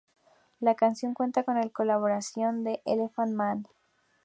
[0.59, 3.67] La canción cuenta con la colaboración de Elephant Man.